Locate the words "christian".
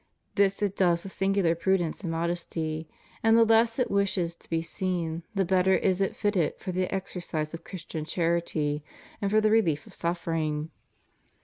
7.63-8.03